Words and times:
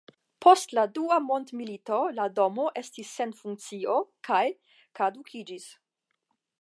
Post 0.43 0.71
la 0.77 0.85
Dua 0.93 1.17
mondmilito 1.25 1.99
la 2.21 2.25
domo 2.39 2.65
estis 2.81 3.11
sen 3.19 3.35
funkcio 3.43 3.99
kaj 4.31 4.43
kadukiĝis. 5.01 5.69